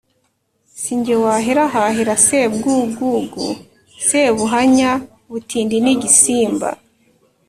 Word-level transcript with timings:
si 0.81 0.93
jye 1.03 1.15
wahera 1.23 1.63
hahera 1.73 2.15
sebwugugu 2.27 3.47
sebuhanya-butindi 4.07 5.77
n' 5.81 5.91
igisimba 5.93 6.69